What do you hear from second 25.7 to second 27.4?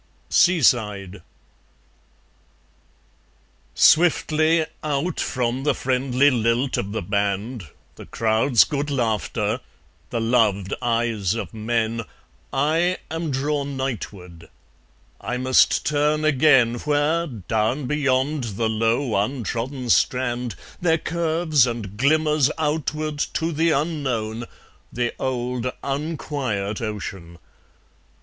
unquiet ocean.